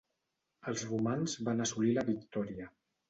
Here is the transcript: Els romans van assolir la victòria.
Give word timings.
Els 0.71 0.85
romans 0.93 1.35
van 1.49 1.61
assolir 1.67 1.93
la 1.99 2.05
victòria. 2.09 2.71